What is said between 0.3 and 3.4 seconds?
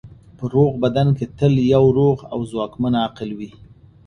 په روغ بدن کې تل یو روغ او ځواکمن عقل